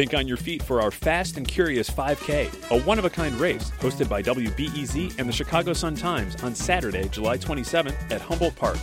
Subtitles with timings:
[0.00, 3.34] Think on your feet for our Fast and Curious 5K, a one of a kind
[3.34, 8.56] race hosted by WBEZ and the Chicago Sun Times on Saturday, July 27th at Humboldt
[8.56, 8.78] Park.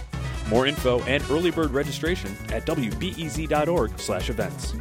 [0.47, 4.73] More info and early bird registration at wbez.org/events.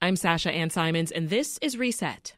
[0.00, 2.32] I'm Sasha Ann Simons, and this is Reset.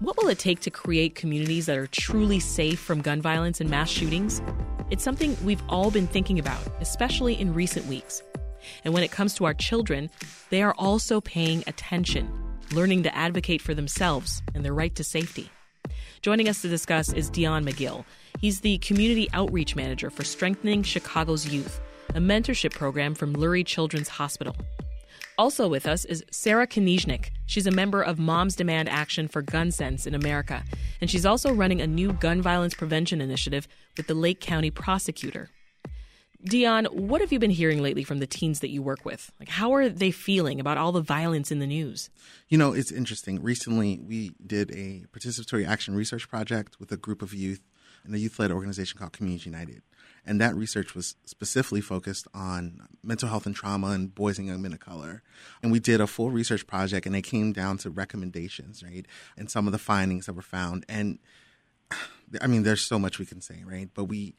[0.00, 3.70] What will it take to create communities that are truly safe from gun violence and
[3.70, 4.42] mass shootings?
[4.90, 8.22] It's something we've all been thinking about, especially in recent weeks.
[8.84, 10.10] And when it comes to our children,
[10.50, 12.30] they are also paying attention,
[12.72, 15.50] learning to advocate for themselves and their right to safety.
[16.22, 18.04] Joining us to discuss is Dion McGill.
[18.40, 21.80] He's the Community Outreach Manager for Strengthening Chicago's Youth,
[22.10, 24.54] a mentorship program from Lurie Children's Hospital.
[25.38, 27.30] Also with us is Sarah Knizhnik.
[27.46, 30.62] She's a member of Moms Demand Action for Gun Sense in America,
[31.00, 33.66] and she's also running a new gun violence prevention initiative
[33.96, 35.48] with the Lake County prosecutor.
[36.44, 39.30] Dion, what have you been hearing lately from the teens that you work with?
[39.38, 42.08] Like, how are they feeling about all the violence in the news?
[42.48, 43.42] You know, it's interesting.
[43.42, 47.60] Recently, we did a participatory action research project with a group of youth
[48.06, 49.82] in a youth led organization called Community United.
[50.24, 54.62] And that research was specifically focused on mental health and trauma and boys and young
[54.62, 55.22] men of color.
[55.62, 59.06] And we did a full research project and it came down to recommendations, right?
[59.36, 60.84] And some of the findings that were found.
[60.88, 61.18] And
[62.40, 63.88] I mean, there's so much we can say, right?
[63.92, 64.34] But we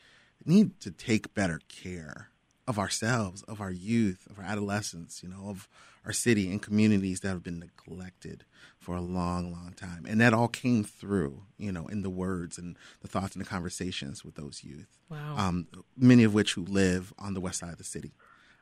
[0.45, 2.29] need to take better care
[2.67, 5.67] of ourselves, of our youth, of our adolescents, you know, of
[6.05, 8.43] our city and communities that have been neglected
[8.79, 10.05] for a long, long time.
[10.07, 13.49] And that all came through, you know, in the words and the thoughts and the
[13.49, 14.97] conversations with those youth.
[15.09, 15.35] Wow.
[15.37, 18.13] Um, many of which who live on the west side of the city.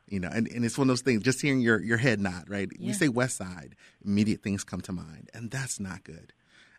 [0.08, 2.48] You know, and, and it's one of those things, just hearing your, your head nod,
[2.48, 2.68] right?
[2.78, 2.88] Yeah.
[2.88, 5.30] We say west side, immediate things come to mind.
[5.32, 6.32] And that's not good.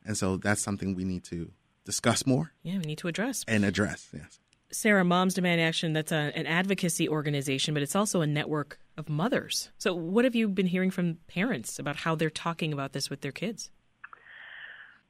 [0.04, 1.52] And so that's something we need to
[1.86, 3.46] discuss more Yeah, we need to address.
[3.48, 4.10] and address.
[4.14, 4.40] Yes.
[4.72, 9.10] Sarah, Moms Demand Action, that's a, an advocacy organization, but it's also a network of
[9.10, 9.70] mothers.
[9.78, 13.22] So, what have you been hearing from parents about how they're talking about this with
[13.22, 13.70] their kids?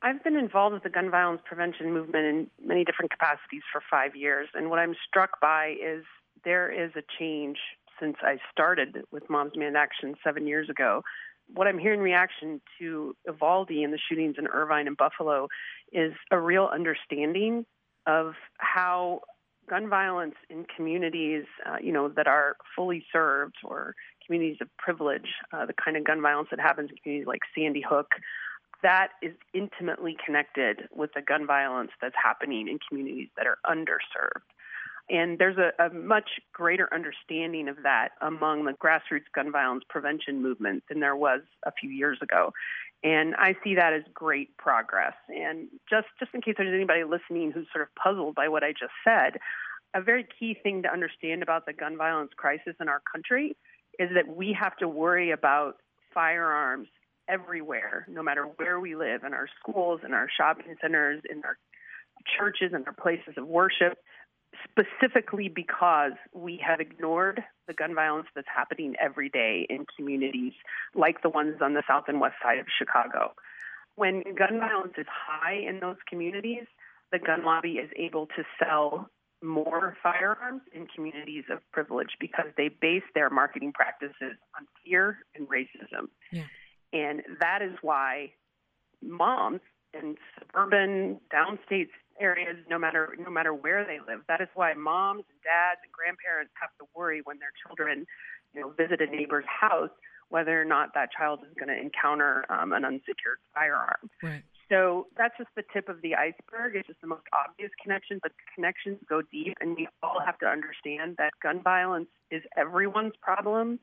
[0.02, 4.16] I've been involved with the gun violence prevention movement in many different capacities for five
[4.16, 4.50] years.
[4.56, 6.04] And what I'm struck by is
[6.44, 7.58] there is a change
[8.00, 11.04] since I started with Moms Demand Action seven years ago.
[11.54, 15.50] What I'm hearing in reaction to Uvalde and the shootings in Irvine and Buffalo
[15.92, 17.66] is a real understanding
[18.08, 19.22] of how
[19.70, 23.96] gun violence in communities, uh, you know, that are fully served or
[24.26, 27.84] communities of privilege, uh, the kind of gun violence that happens in communities like Sandy
[27.88, 28.12] Hook,
[28.84, 34.48] that is intimately connected with the gun violence that's happening in communities that are underserved.
[35.10, 40.42] And there's a, a much greater understanding of that among the grassroots gun violence prevention
[40.42, 42.54] movement than there was a few years ago.
[43.04, 45.14] And I see that as great progress.
[45.30, 48.72] And just, just in case there's anybody listening who's sort of puzzled by what I
[48.72, 49.40] just said,
[49.94, 53.58] a very key thing to understand about the gun violence crisis in our country
[54.00, 55.78] is that we have to worry about
[56.14, 56.88] firearms
[57.28, 61.58] everywhere, no matter where we live, in our schools, in our shopping centers, in our
[62.38, 63.98] churches, in our places of worship,
[64.70, 70.54] specifically because we have ignored the gun violence that's happening every day in communities
[70.94, 73.34] like the ones on the south and west side of Chicago.
[73.96, 76.66] When gun violence is high in those communities,
[77.12, 79.10] the gun lobby is able to sell
[79.44, 85.48] more firearms in communities of privilege because they base their marketing practices on fear and
[85.48, 86.08] racism.
[86.32, 86.44] Yeah.
[86.94, 88.32] And that is why
[89.02, 89.62] moms
[89.94, 91.90] in suburban downstate
[92.22, 95.92] areas no matter no matter where they live that is why moms and dads and
[95.92, 98.06] grandparents have to worry when their children
[98.54, 99.90] you know visit a neighbor's house
[100.30, 104.44] whether or not that child is going to encounter um, an unsecured firearm Right.
[104.70, 106.76] so that's just the tip of the iceberg.
[106.78, 110.38] It's just the most obvious connection, but the connections go deep, and we all have
[110.40, 113.80] to understand that gun violence is everyone's problem.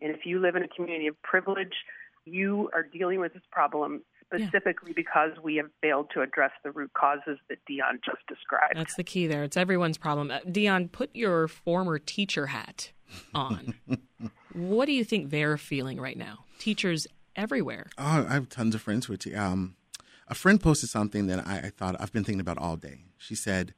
[0.00, 1.76] And if you live in a community of privilege,
[2.24, 4.00] you are dealing with this problem
[4.34, 8.74] specifically because we have failed to address the root causes that Dion just described.
[8.76, 9.44] That's the key there.
[9.44, 10.30] It's everyone's problem.
[10.30, 12.92] Uh, Dion, put your former teacher hat
[13.34, 13.74] on.
[14.52, 16.44] what do you think they're feeling right now?
[16.58, 17.06] Teachers
[17.36, 17.86] everywhere.
[17.98, 19.18] Oh, I have tons of friends who are.
[19.18, 19.76] T- um,
[20.28, 23.04] a friend posted something that I, I thought I've been thinking about all day.
[23.18, 23.74] She said,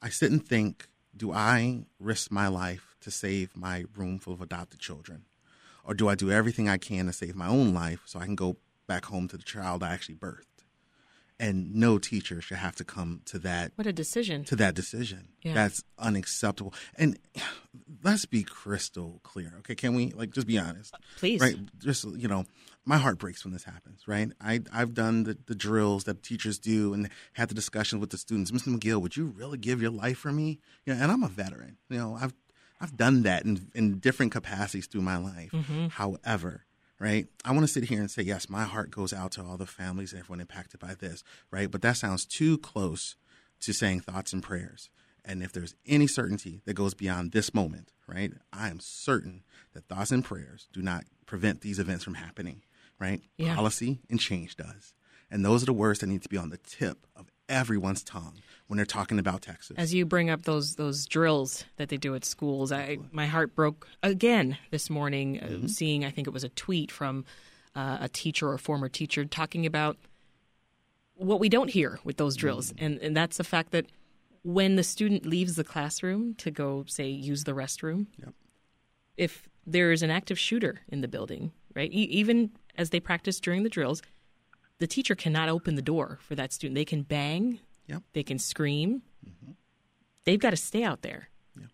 [0.00, 4.40] "I sit and think, do I risk my life to save my room full of
[4.40, 5.24] adopted children,
[5.84, 8.36] or do I do everything I can to save my own life so I can
[8.36, 8.56] go
[8.88, 10.42] back home to the child I actually birthed?"
[11.40, 14.42] And no teacher should have to come to that What a decision.
[14.46, 15.28] to that decision.
[15.42, 15.54] Yeah.
[15.54, 16.74] That's unacceptable.
[16.96, 17.16] And
[18.02, 19.76] let's be crystal clear, okay?
[19.76, 20.94] Can we like just be honest?
[21.16, 21.40] Please.
[21.40, 21.56] Right?
[21.78, 22.44] Just you know,
[22.84, 24.32] my heart breaks when this happens, right?
[24.40, 28.18] I I've done the, the drills that teachers do and had the discussion with the
[28.18, 28.50] students.
[28.50, 28.76] Mr.
[28.76, 30.58] McGill, would you really give your life for me?
[30.86, 31.76] You know, and I'm a veteran.
[31.88, 32.34] You know, I've
[32.80, 35.50] I've done that in, in different capacities through my life.
[35.52, 35.88] Mm-hmm.
[35.88, 36.64] However,
[36.98, 39.56] right, I want to sit here and say, yes, my heart goes out to all
[39.56, 41.70] the families and everyone impacted by this, right?
[41.70, 43.16] But that sounds too close
[43.60, 44.90] to saying thoughts and prayers.
[45.24, 49.42] And if there's any certainty that goes beyond this moment, right, I am certain
[49.74, 52.62] that thoughts and prayers do not prevent these events from happening,
[52.98, 53.20] right?
[53.36, 53.54] Yeah.
[53.54, 54.94] Policy and change does.
[55.30, 58.40] And those are the words that need to be on the tip of everyone's tongue
[58.66, 59.76] when they're talking about Texas.
[59.76, 63.54] As you bring up those those drills that they do at schools, I my heart
[63.54, 65.64] broke again this morning uh, mm-hmm.
[65.64, 67.24] uh, seeing I think it was a tweet from
[67.74, 69.96] uh, a teacher or a former teacher talking about
[71.14, 72.84] what we don't hear with those drills, mm-hmm.
[72.84, 73.86] and and that's the fact that
[74.44, 78.34] when the student leaves the classroom to go say use the restroom, yep.
[79.16, 81.92] if there is an active shooter in the building, right?
[81.92, 84.00] E- even as they practice during the drills,
[84.78, 86.74] the teacher cannot open the door for that student.
[86.74, 88.02] They can bang, yep.
[88.12, 89.02] they can scream.
[89.26, 89.52] Mm-hmm.
[90.24, 91.28] They've got to stay out there.
[91.58, 91.70] Yep.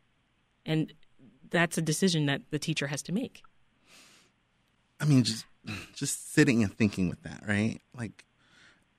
[0.64, 0.92] And
[1.50, 3.42] that's a decision that the teacher has to make.
[5.00, 5.44] I mean, just
[5.94, 7.80] just sitting and thinking with that, right?
[7.96, 8.24] Like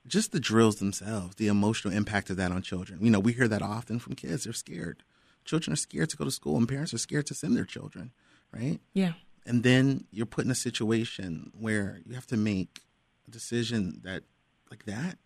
[0.07, 2.99] just the drills themselves, the emotional impact of that on children.
[3.01, 4.43] You know, we hear that often from kids.
[4.43, 5.03] They're scared.
[5.45, 8.11] Children are scared to go to school, and parents are scared to send their children,
[8.51, 8.79] right?
[8.93, 9.13] Yeah.
[9.45, 12.81] And then you're put in a situation where you have to make
[13.27, 14.23] a decision that
[14.69, 15.17] like that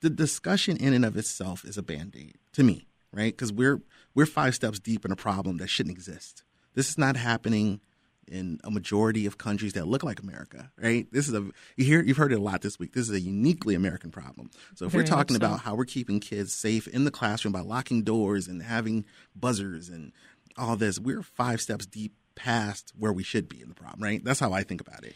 [0.00, 3.80] the discussion in and of itself is a band-aid to me right because we're
[4.14, 6.44] we're five steps deep in a problem that shouldn't exist
[6.74, 7.80] this is not happening
[8.28, 11.06] in a majority of countries that look like America, right?
[11.12, 11.42] This is a
[11.76, 12.92] you hear you've heard it a lot this week.
[12.92, 14.50] This is a uniquely American problem.
[14.74, 15.46] So if Very we're talking so.
[15.46, 19.88] about how we're keeping kids safe in the classroom by locking doors and having buzzers
[19.88, 20.12] and
[20.56, 24.24] all this, we're five steps deep past where we should be in the problem, right?
[24.24, 25.14] That's how I think about it.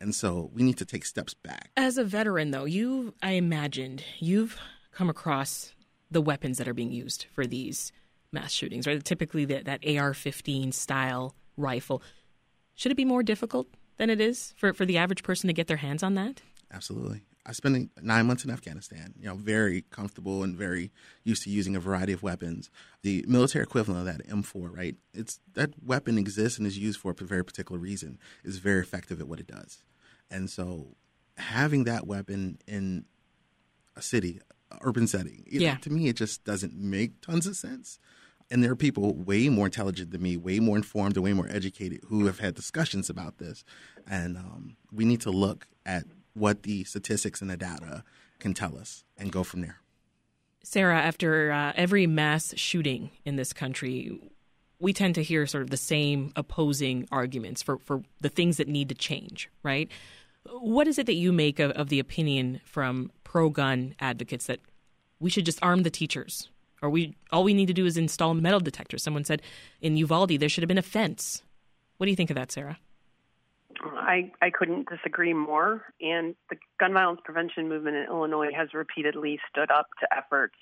[0.00, 1.70] And so we need to take steps back.
[1.76, 4.58] As a veteran, though, you, I imagined, you've
[4.92, 5.74] come across
[6.10, 7.92] the weapons that are being used for these
[8.32, 9.04] mass shootings, right?
[9.04, 12.02] Typically that, that AR 15 style rifle.
[12.74, 13.66] Should it be more difficult
[13.96, 16.42] than it is for, for the average person to get their hands on that?
[16.72, 17.22] Absolutely.
[17.48, 20.92] I spent nine months in Afghanistan, you know, very comfortable and very
[21.24, 22.70] used to using a variety of weapons.
[23.00, 24.96] The military equivalent of that, M4, right?
[25.14, 28.18] It's that weapon exists and is used for a very particular reason.
[28.44, 29.82] Is very effective at what it does.
[30.30, 30.96] And so
[31.38, 33.06] having that weapon in
[33.96, 34.40] a city,
[34.82, 35.72] urban setting, yeah.
[35.72, 37.98] Know, to me, it just doesn't make tons of sense.
[38.50, 41.48] And there are people way more intelligent than me, way more informed, and way more
[41.50, 43.64] educated who have had discussions about this.
[44.06, 46.04] And um, we need to look at
[46.38, 48.04] what the statistics and the data
[48.38, 49.78] can tell us and go from there.
[50.62, 54.20] Sarah, after uh, every mass shooting in this country,
[54.80, 58.68] we tend to hear sort of the same opposing arguments for, for the things that
[58.68, 59.90] need to change, right?
[60.50, 64.60] What is it that you make of, of the opinion from pro gun advocates that
[65.20, 66.48] we should just arm the teachers?
[66.80, 69.02] Or we all we need to do is install metal detectors.
[69.02, 69.42] Someone said
[69.80, 71.42] in Uvalde there should have been a fence.
[71.96, 72.78] What do you think of that, Sarah?
[74.08, 75.84] I, I couldn't disagree more.
[76.00, 80.54] And the gun violence prevention movement in Illinois has repeatedly stood up to efforts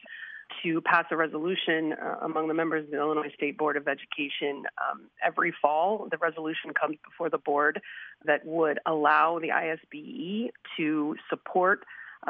[0.63, 4.65] to pass a resolution uh, among the members of the Illinois State Board of Education
[4.91, 6.09] um, every fall.
[6.11, 7.81] The resolution comes before the board
[8.25, 11.85] that would allow the ISBE to support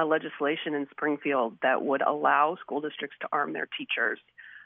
[0.05, 4.19] legislation in Springfield that would allow school districts to arm their teachers.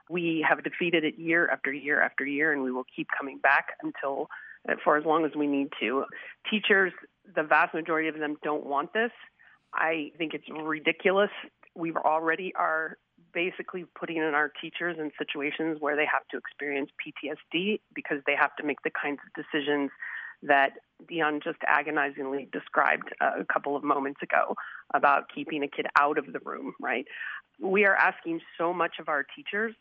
[0.08, 3.76] We have defeated it year after year after year, and we will keep coming back
[3.80, 4.28] until
[4.84, 6.04] for as long as we need to.
[6.50, 6.92] Teachers,
[7.34, 9.12] the vast majority of them don't want this.
[9.74, 11.30] I think it's ridiculous.
[11.74, 12.98] We already are
[13.32, 18.34] basically putting in our teachers in situations where they have to experience PTSD because they
[18.34, 19.90] have to make the kinds of decisions
[20.42, 20.70] that
[21.08, 24.54] Dion just agonizingly described a couple of moments ago
[24.94, 27.04] about keeping a kid out of the room, right?
[27.60, 29.74] We are asking so much of our teachers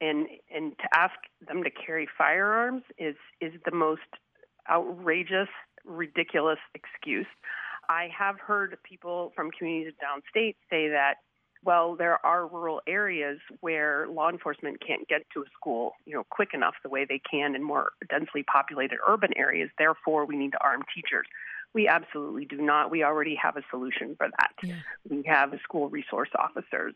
[0.00, 1.14] and and to ask
[1.46, 4.02] them to carry firearms is is the most
[4.70, 5.48] outrageous,
[5.84, 7.26] ridiculous excuse.
[7.88, 11.16] I have heard people from communities downstate say that
[11.64, 16.24] well, there are rural areas where law enforcement can't get to a school, you know,
[16.30, 19.68] quick enough the way they can in more densely populated urban areas.
[19.76, 21.26] Therefore, we need to arm teachers.
[21.74, 22.90] We absolutely do not.
[22.90, 24.52] We already have a solution for that.
[24.62, 24.76] Yeah.
[25.10, 26.94] We have school resource officers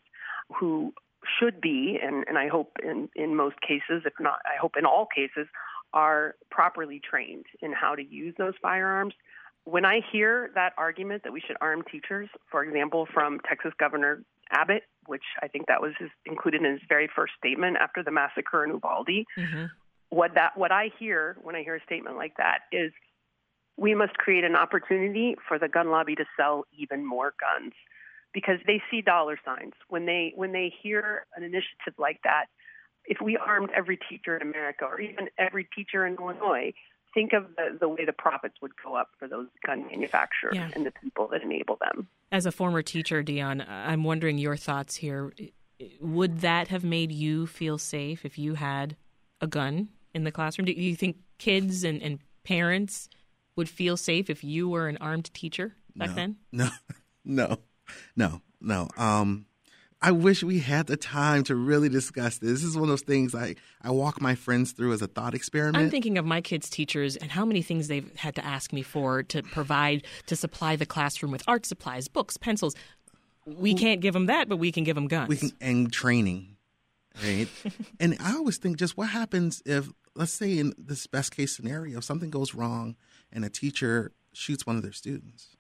[0.55, 0.95] who
[1.39, 4.87] should be, and, and I hope in, in most cases, if not, I hope in
[4.87, 5.49] all cases,
[5.93, 9.15] are properly trained in how to use those firearms.
[9.65, 14.23] When I hear that argument that we should arm teachers, for example, from Texas Governor
[14.51, 18.11] Abbott, which I think that was his, included in his very first statement after the
[18.11, 19.27] massacre in Uvalde.
[19.39, 19.65] Mm-hmm.
[20.09, 22.93] What that what I hear when I hear a statement like that is
[23.77, 27.73] we must create an opportunity for the gun lobby to sell even more guns
[28.35, 32.47] because they see dollar signs when they when they hear an initiative like that
[33.11, 36.73] if we armed every teacher in America or even every teacher in Illinois,
[37.13, 40.71] think of the, the way the profits would go up for those gun manufacturers yeah.
[40.75, 42.07] and the people that enable them.
[42.31, 45.33] As a former teacher, Dion, I'm wondering your thoughts here.
[46.01, 48.97] Would that have made you feel safe if you had
[49.41, 50.67] a gun in the classroom?
[50.67, 53.09] Do you think kids and, and parents
[53.57, 56.37] would feel safe if you were an armed teacher back no, then?
[56.53, 56.69] No,
[57.25, 57.59] no,
[58.15, 58.89] no, no.
[58.97, 59.47] Um,
[60.03, 62.53] I wish we had the time to really discuss this.
[62.53, 65.35] This is one of those things I, I walk my friends through as a thought
[65.35, 65.77] experiment.
[65.77, 68.81] I'm thinking of my kids' teachers and how many things they've had to ask me
[68.81, 72.75] for to provide, to supply the classroom with art supplies, books, pencils.
[73.45, 75.29] We can't give them that, but we can give them guns.
[75.29, 76.57] We can, and training,
[77.23, 77.49] right?
[78.01, 82.01] and I always think just what happens if, let's say in this best case scenario,
[82.01, 82.97] something goes wrong
[83.31, 85.57] and a teacher shoots one of their students.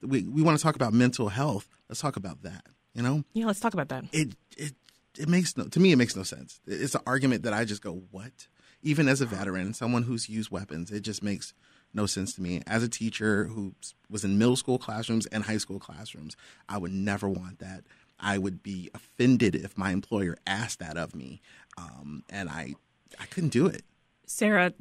[0.00, 1.68] We, we want to talk about mental health.
[1.88, 2.64] Let's talk about that
[2.94, 3.24] you know?
[3.32, 4.04] Yeah, let's talk about that.
[4.12, 4.74] It it
[5.18, 5.92] it makes no to me.
[5.92, 6.60] It makes no sense.
[6.66, 8.48] It's an argument that I just go, what?
[8.82, 11.52] Even as a veteran, someone who's used weapons, it just makes
[11.92, 12.62] no sense to me.
[12.66, 13.74] As a teacher who
[14.08, 16.36] was in middle school classrooms and high school classrooms,
[16.68, 17.84] I would never want that.
[18.20, 21.40] I would be offended if my employer asked that of me,
[21.76, 22.74] um, and I
[23.18, 23.82] I couldn't do it.
[24.26, 24.74] Sarah,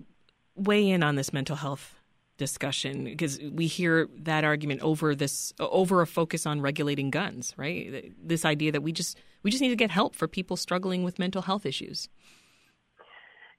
[0.56, 1.97] weigh in on this mental health
[2.38, 8.14] discussion because we hear that argument over this over a focus on regulating guns right?
[8.24, 11.20] This idea that we just we just need to get help for people struggling with
[11.20, 12.10] mental health issues.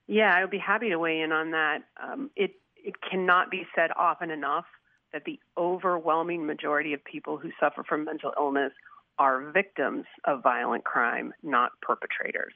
[0.06, 1.78] Yeah i would be happy to weigh in on that.
[2.02, 4.64] Um, it it cannot be said often enough
[5.12, 8.72] that the overwhelming majority of people who suffer from mental illness
[9.18, 12.52] are victims of violent crime not perpetrators.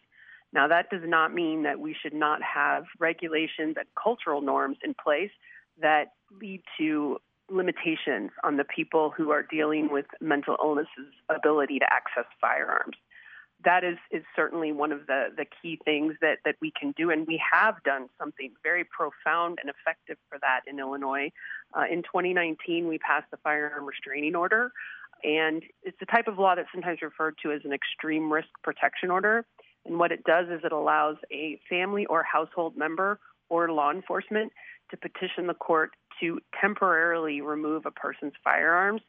[0.52, 4.94] Now that does not mean that we should not have regulations and cultural norms in
[4.94, 5.30] place
[5.80, 7.18] that lead to
[7.50, 12.96] limitations on the people who are dealing with mental illness's ability to access firearms.
[13.64, 17.10] That is, is certainly one of the, the key things that, that we can do,
[17.10, 21.30] and we have done something very profound and effective for that in Illinois.
[21.76, 24.72] Uh, in 2019, we passed the firearm restraining order,
[25.22, 29.10] and it's the type of law that's sometimes referred to as an extreme risk protection
[29.10, 29.44] order.
[29.84, 34.52] And what it does is it allows a family or household member or law enforcement
[34.92, 39.00] to petition the court to temporarily remove a person's firearms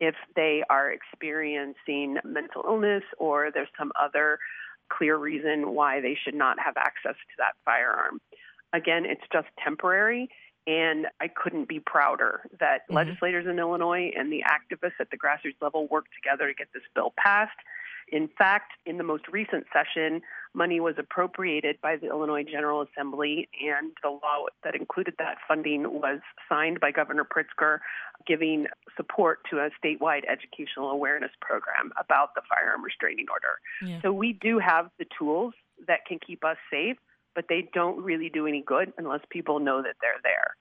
[0.00, 4.38] if they are experiencing mental illness or there's some other
[4.92, 8.20] clear reason why they should not have access to that firearm.
[8.72, 10.28] Again, it's just temporary,
[10.66, 12.96] and I couldn't be prouder that mm-hmm.
[12.96, 16.82] legislators in Illinois and the activists at the grassroots level worked together to get this
[16.94, 17.56] bill passed.
[18.10, 20.22] In fact, in the most recent session,
[20.54, 25.82] money was appropriated by the Illinois General Assembly, and the law that included that funding
[25.84, 27.78] was signed by Governor Pritzker,
[28.26, 33.90] giving support to a statewide educational awareness program about the firearm restraining order.
[33.90, 34.00] Yeah.
[34.02, 35.54] So we do have the tools
[35.86, 36.96] that can keep us safe,
[37.34, 40.56] but they don't really do any good unless people know that they're there.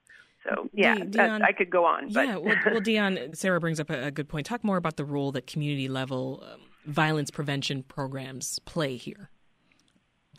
[0.47, 2.13] So yeah, Dion, I could go on.
[2.13, 2.27] But.
[2.27, 4.45] Yeah, well, well, Dion, Sarah brings up a, good point.
[4.45, 9.29] Talk more about the role that community level um, violence prevention programs play here.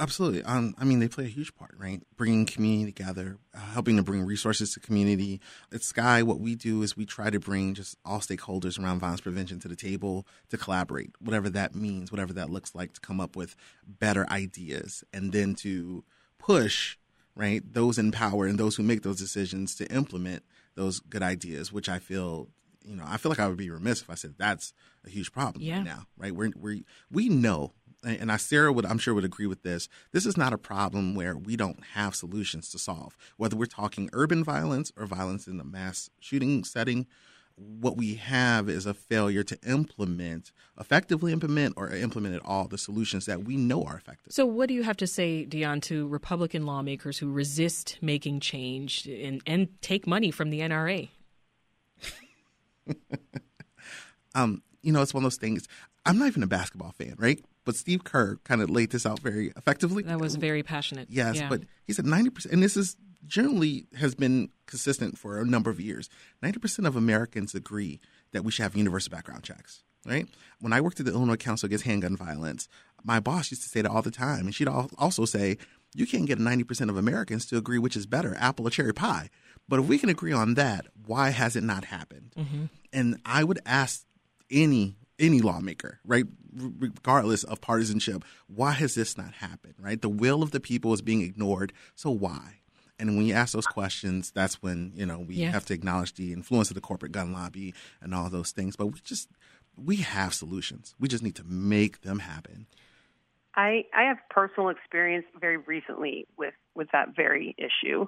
[0.00, 0.44] Absolutely.
[0.44, 2.00] Um, I mean, they play a huge part, right?
[2.16, 5.40] Bringing community together, uh, helping to bring resources to community.
[5.72, 9.22] At Sky, what we do is we try to bring just all stakeholders around violence
[9.22, 13.20] prevention to the table to collaborate, whatever that means, whatever that looks like, to come
[13.20, 16.04] up with better ideas and then to
[16.38, 16.96] push,
[17.34, 20.44] right, those in power and those who make those decisions to implement
[20.76, 22.48] those good ideas, which I feel
[22.88, 24.72] you know, I feel like I would be remiss if I said that's
[25.06, 25.76] a huge problem yeah.
[25.76, 26.34] right now, right?
[26.34, 27.72] We're, we we know
[28.04, 29.88] and I, Sarah would, I'm sure, would agree with this.
[30.12, 33.16] This is not a problem where we don't have solutions to solve.
[33.36, 37.06] Whether we're talking urban violence or violence in the mass shooting setting,
[37.56, 42.78] what we have is a failure to implement, effectively implement, or implement at all the
[42.78, 44.32] solutions that we know are effective.
[44.32, 49.06] So, what do you have to say, Dion, to Republican lawmakers who resist making change
[49.08, 51.08] and, and take money from the NRA?
[54.34, 55.66] um, you know, it's one of those things.
[56.06, 57.44] I'm not even a basketball fan, right?
[57.64, 60.04] But Steve Kerr kind of laid this out very effectively.
[60.04, 61.08] That was very passionate.
[61.10, 61.48] Yes, yeah.
[61.48, 65.80] but he said 90%, and this is generally has been consistent for a number of
[65.80, 66.08] years.
[66.42, 68.00] 90% of Americans agree
[68.32, 70.26] that we should have universal background checks, right?
[70.60, 72.68] When I worked at the Illinois Council Against Handgun Violence,
[73.04, 74.46] my boss used to say that all the time.
[74.46, 75.58] And she'd also say,
[75.94, 79.30] you can't get 90% of Americans to agree which is better, apple or cherry pie.
[79.68, 82.32] But if we can agree on that, why has it not happened?
[82.36, 82.64] Mm-hmm.
[82.92, 84.04] And I would ask
[84.50, 86.24] any any lawmaker, right?
[86.54, 90.00] Regardless of partisanship, why has this not happened, right?
[90.00, 91.72] The will of the people is being ignored.
[91.96, 92.60] So why?
[93.00, 95.50] And when you ask those questions, that's when, you know, we yeah.
[95.50, 98.76] have to acknowledge the influence of the corporate gun lobby and all those things.
[98.76, 99.28] But we just,
[99.76, 100.94] we have solutions.
[100.98, 102.66] We just need to make them happen.
[103.54, 108.06] I, I have personal experience very recently with, with that very issue.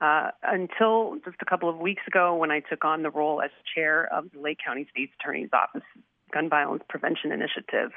[0.00, 3.50] Uh, until just a couple of weeks ago, when I took on the role as
[3.74, 5.86] chair of the Lake County State's Attorney's Office
[6.34, 7.92] Gun Violence Prevention Initiative.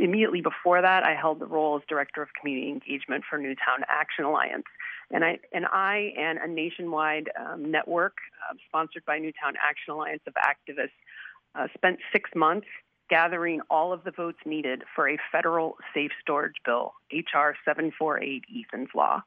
[0.00, 4.24] Immediately before that, I held the role as Director of Community Engagement for Newtown Action
[4.24, 4.64] Alliance.
[5.10, 8.16] And I and I and a nationwide um, network
[8.48, 10.90] uh, sponsored by Newtown Action Alliance of activists
[11.54, 12.66] uh, spent six months
[13.08, 17.56] gathering all of the votes needed for a federal safe storage bill, H.R.
[17.64, 19.22] 748 Ethan's Law.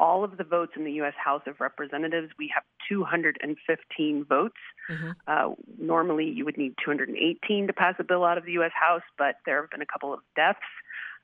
[0.00, 1.12] All of the votes in the U.S.
[1.22, 4.54] House of Representatives, we have 215 votes.
[4.90, 5.10] Mm-hmm.
[5.28, 8.72] Uh, normally, you would need 218 to pass a bill out of the U.S.
[8.74, 10.58] House, but there have been a couple of deaths.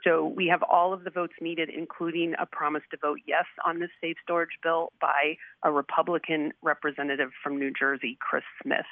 [0.05, 3.81] So we have all of the votes needed, including a promise to vote yes on
[3.81, 8.87] this safe storage bill by a Republican representative from New Jersey, Chris Smith.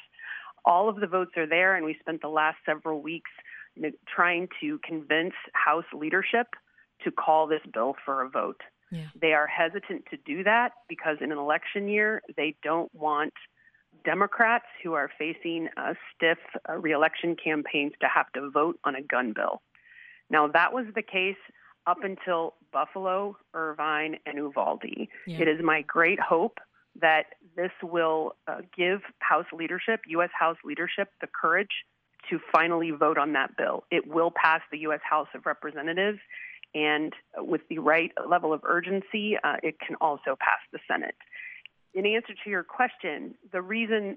[0.64, 3.30] All of the votes are there, and we spent the last several weeks
[4.08, 6.46] trying to convince House leadership
[7.02, 8.60] to call this bill for a vote.
[8.94, 9.06] Yeah.
[9.20, 13.32] They are hesitant to do that because in an election year, they don't want
[14.04, 19.02] Democrats who are facing a stiff uh, reelection campaigns to have to vote on a
[19.02, 19.62] gun bill.
[20.30, 21.36] Now, that was the case
[21.86, 25.08] up until Buffalo, Irvine, and Uvalde.
[25.26, 25.40] Yeah.
[25.40, 26.58] It is my great hope
[27.00, 30.30] that this will uh, give House leadership, U.S.
[30.38, 31.84] House leadership, the courage
[32.30, 33.84] to finally vote on that bill.
[33.90, 35.00] It will pass the U.S.
[35.08, 36.18] House of Representatives,
[36.74, 41.14] and with the right level of urgency, uh, it can also pass the Senate.
[41.94, 44.16] In answer to your question, the reason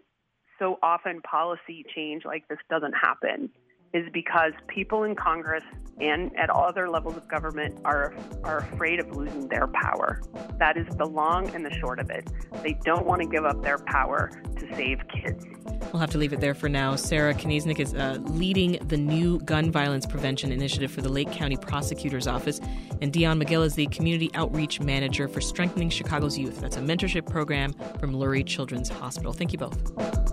[0.58, 3.50] so often policy change like this doesn't happen
[3.94, 5.64] is because people in Congress
[6.00, 8.14] and at all other levels of government are
[8.44, 10.22] are afraid of losing their power.
[10.60, 12.30] That is the long and the short of it.
[12.62, 15.46] They don't want to give up their power to save kids.
[15.92, 16.96] We'll have to leave it there for now.
[16.96, 21.56] Sarah Koniecznik is uh, leading the new gun violence prevention initiative for the Lake County
[21.58, 22.60] Prosecutor's Office,
[23.02, 26.60] and Dion McGill is the community outreach manager for Strengthening Chicago's Youth.
[26.60, 29.34] That's a mentorship program from Lurie Children's Hospital.
[29.34, 30.27] Thank you both.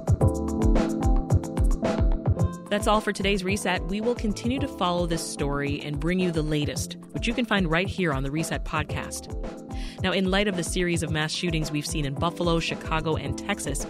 [2.75, 3.87] That's all for today's Reset.
[3.87, 7.45] We will continue to follow this story and bring you the latest, which you can
[7.45, 9.33] find right here on the Reset podcast.
[10.03, 13.39] Now, in light of the series of mass shootings we've seen in Buffalo, Chicago, and
[13.39, 13.87] Texas,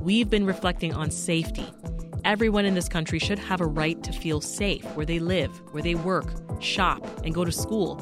[0.00, 1.64] we've been reflecting on safety.
[2.24, 5.84] Everyone in this country should have a right to feel safe where they live, where
[5.84, 6.26] they work,
[6.60, 7.94] shop, and go to school.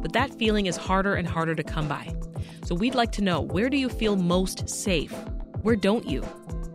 [0.00, 2.10] But that feeling is harder and harder to come by.
[2.64, 5.12] So we'd like to know where do you feel most safe?
[5.60, 6.24] Where don't you?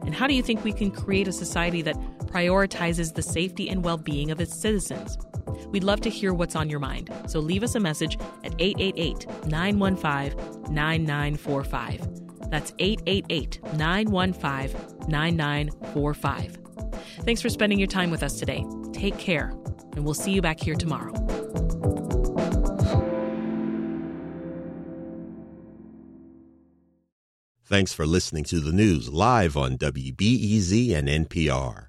[0.05, 1.97] And how do you think we can create a society that
[2.29, 5.17] prioritizes the safety and well being of its citizens?
[5.67, 9.27] We'd love to hear what's on your mind, so leave us a message at 888
[9.47, 12.49] 915 9945.
[12.49, 16.57] That's 888 915 9945.
[17.21, 18.65] Thanks for spending your time with us today.
[18.93, 19.49] Take care,
[19.95, 21.13] and we'll see you back here tomorrow.
[27.65, 31.88] Thanks for listening to the news live on WBEZ and NPR.